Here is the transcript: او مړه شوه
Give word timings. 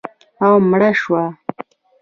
او 0.43 0.53
مړه 0.69 0.89
شوه 1.01 1.23